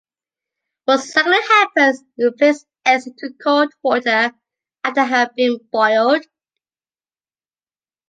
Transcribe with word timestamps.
What 0.85 1.01
exactly 1.05 1.35
happens 1.37 1.99
if 2.01 2.05
you 2.17 2.31
place 2.31 2.65
eggs 2.87 3.05
into 3.05 3.35
cold 3.39 3.71
water 3.83 4.31
after 4.83 4.95
they 4.95 5.05
have 5.05 5.35
been 5.35 5.59
boiled? 5.71 6.25